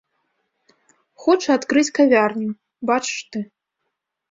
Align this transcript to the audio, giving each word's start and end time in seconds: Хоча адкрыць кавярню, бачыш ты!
Хоча 1.25 1.49
адкрыць 1.61 1.93
кавярню, 1.99 2.51
бачыш 2.93 3.19
ты! 3.31 3.39